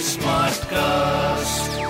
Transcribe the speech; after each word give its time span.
Smart 0.00 0.64
cast 0.64 1.80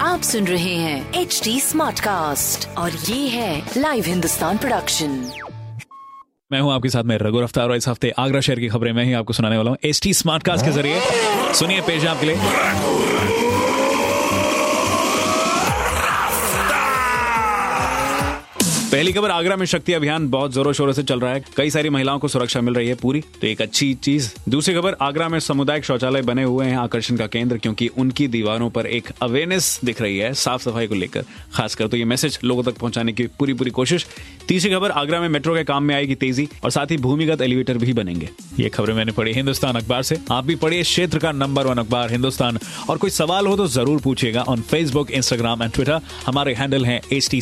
आप 0.00 0.20
सुन 0.22 0.46
रहे 0.46 0.74
हैं 0.74 1.12
एच 1.12 1.40
डी 1.44 1.60
स्मार्ट 1.60 2.00
कास्ट 2.00 2.68
और 2.78 2.90
ये 2.90 3.28
है 3.28 3.70
लाइव 3.76 4.04
हिंदुस्तान 4.04 4.58
प्रोडक्शन 4.58 5.30
मैं 6.52 6.60
हूँ 6.60 6.72
आपके 6.72 6.88
साथ 6.88 7.04
में 7.04 7.18
रघु 7.18 7.38
अफ्तार 7.38 7.64
और 7.64 7.76
इस 7.76 7.88
हफ़्ते 7.88 8.10
आगरा 8.10 8.40
शहर 8.40 8.60
की 8.60 8.68
खबरें 8.68 8.92
मैं 8.92 9.04
ही 9.04 9.12
आपको 9.12 9.32
सुनाने 9.32 9.56
वाला 9.56 9.70
हूँ 9.70 9.78
एच 9.84 10.00
टी 10.02 10.14
स्मार्ट 10.14 10.42
कास्ट 10.42 10.64
के 10.64 10.70
ज़रिए। 10.70 11.00
सुनिए 11.54 11.80
पेश 11.80 12.04
आपके 12.04 12.26
लिए। 12.26 13.43
पहली 18.94 19.12
खबर, 19.12 19.30
आगरा 19.30 19.54
में 19.56 19.64
शक्ति 19.66 19.92
अभियान 19.92 20.28
बहुत 20.30 20.52
जोरों 20.52 20.72
शोरों 20.72 20.92
से 20.92 21.02
चल 21.02 21.20
रहा 21.20 21.32
है। 21.34 21.42
कई 21.56 21.70
सारी 21.70 21.90
महिलाओं 21.90 22.18
को 22.18 22.28
सुरक्षा 22.28 22.60
मिल 22.60 22.74
रही 22.74 22.88
है 22.88 22.94
पूरी 22.94 23.20
तो 23.40 23.46
एक 23.46 23.62
अच्छी 23.62 23.92
चीज़। 23.94 24.30
दूसरी 24.48 24.74
खबर, 24.74 24.96
आगरा 25.00 25.28
में 25.28 25.38
सामुदायिक 25.40 25.84
शौचालय 25.84 26.22
बने 26.22 26.42
हुए 26.42 26.66
हैं 26.66 26.76
आकर्षण 26.76 27.16
का 27.16 27.26
केंद्र, 27.26 27.58
क्योंकि 27.58 27.88
उनकी 27.88 28.28
दीवारों 28.28 28.68
पर 28.70 28.86
एक 28.86 29.08
अवेयरनेस 29.22 29.80
दिख 29.84 30.02
रही 30.02 30.18
है, 30.18 30.32
साफ़ 30.34 30.62
सफ़ाई 30.62 30.86
को 30.86 30.94
लेकर। 30.94 31.24
खासकर 31.52 31.88
तो 31.88 31.96
ये 31.96 32.04
मैसेज 32.04 32.38
लोगों 32.44 32.62
तक 32.62 32.78
पहुँचाने 32.78 33.12
की 33.12 33.26
पूरी 33.38 33.54
पूरी 33.54 33.70
कोशिश। 33.70 34.06
तीसरी 34.48 34.70
खबर 34.70 34.90
आगरा 34.92 35.20
में 35.20 35.28
मेट्रो 35.28 35.54
के 35.54 35.64
काम 35.64 35.84
में 35.84 35.94
आएगी 35.94 36.14
तेज़ी 36.14 36.48
और 36.64 36.70
साथ 36.70 36.86
ही 36.90 36.96
भूमिगत 36.98 37.40
एलिवेटर 37.42 37.78
भी 37.78 37.92
बनेंगे। 37.92 38.28
ये 38.58 38.68
खबरें 38.68 38.94
मैंने 38.94 39.12
पढ़ी 39.12 39.32
हिंदुस्तान 39.32 39.76
अखबार 39.76 40.02
से। 40.02 40.18
आप 40.32 40.44
भी 40.44 40.54
पढ़िए 40.56 40.82
क्षेत्र 40.82 41.18
का 41.18 41.32
नंबर 41.32 41.66
वन 41.66 41.78
अखबार 41.78 42.10
हिंदुस्तान। 42.10 42.58
और 42.90 42.98
कोई 42.98 43.10
सवाल 43.10 43.46
हो 43.46 43.56
तो 43.56 43.66
ज़रूर 43.68 44.00
पूछिएगा 44.02 44.42
on 44.42 44.60
Facebook 44.70 45.10
Instagram 45.10 45.62
and 45.62 45.72
Twitter 45.72 46.00
हमारे 46.26 46.54
हैंडल 46.54 46.84
है 46.86 47.00
एच 47.12 47.28
टी 47.30 47.40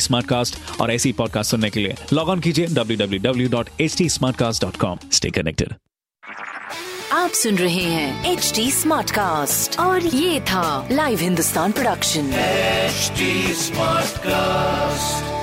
और 0.81 0.91
ऐसी 0.91 1.11
पॉडकास्ट 1.13 1.51
सुनने 1.51 1.69
के 1.69 1.79
लिए। 1.79 1.95
लॉग 2.13 2.29
ऑन 2.29 2.39
कीजिए 2.39 2.67
www.htsmartcast.com 2.67 4.97
स्टे 5.13 5.29
कनेक्टेड 5.29 5.73
आप 7.13 7.31
सुन 7.31 7.57
रहे 7.57 7.83
हैं 7.83 8.31
एच 8.31 8.51
टी 8.55 8.71
स्मार्ट 8.71 9.11
कास्ट 9.11 9.79
और 9.79 10.05
ये 10.05 10.39
था 10.41 10.87
live 10.91 11.19
Hindustan 11.19 11.71
production 11.71 12.31
smart 13.61 14.17
cast 14.17 15.42